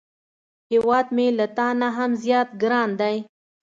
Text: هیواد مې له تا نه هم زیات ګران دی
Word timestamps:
هیواد 0.71 1.07
مې 1.15 1.27
له 1.37 1.45
تا 1.57 1.67
نه 1.81 1.87
هم 1.97 2.11
زیات 2.23 2.49
ګران 2.61 2.89
دی 2.99 3.17